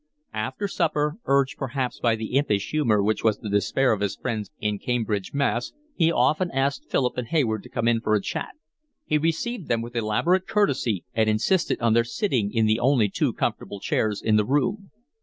After 0.33 0.67
supper, 0.67 1.19
urged 1.25 1.59
perhaps 1.59 1.99
by 1.99 2.15
the 2.15 2.35
impish 2.35 2.71
humour 2.71 3.03
which 3.03 3.23
was 3.23 3.37
the 3.37 3.51
despair 3.51 3.91
of 3.91 3.99
his 4.01 4.15
friends 4.15 4.49
in 4.59 4.79
Cambridge, 4.79 5.31
Mass., 5.31 5.73
he 5.93 6.11
often 6.11 6.49
asked 6.49 6.89
Philip 6.89 7.19
and 7.19 7.27
Hayward 7.27 7.61
to 7.61 7.69
come 7.69 7.87
in 7.87 8.01
for 8.01 8.15
a 8.15 8.19
chat. 8.21 8.55
He 9.05 9.19
received 9.19 9.67
them 9.67 9.83
with 9.83 9.95
elaborate 9.95 10.47
courtesy 10.47 11.05
and 11.13 11.29
insisted 11.29 11.79
on 11.81 11.93
their 11.93 12.03
sitting 12.03 12.51
in 12.51 12.65
the 12.65 12.79
only 12.79 13.09
two 13.09 13.31
comfortable 13.31 13.79
chairs 13.79 14.23
in 14.23 14.37
the 14.37 14.43
room. 14.45 14.89